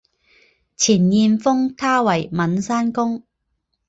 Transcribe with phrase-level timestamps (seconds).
[0.77, 3.21] 前燕封他为岷山公。